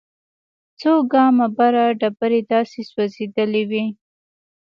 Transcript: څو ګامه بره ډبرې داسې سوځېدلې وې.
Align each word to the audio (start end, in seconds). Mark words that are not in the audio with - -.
څو 0.79 0.91
ګامه 1.11 1.47
بره 1.57 1.85
ډبرې 1.99 2.41
داسې 2.51 2.79
سوځېدلې 2.89 3.63
وې. 3.69 3.85